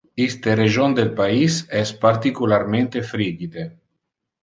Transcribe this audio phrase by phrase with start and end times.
[0.23, 3.71] Iste region del pais es particularmente frigide.